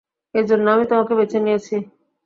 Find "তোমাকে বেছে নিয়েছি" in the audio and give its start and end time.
0.89-1.75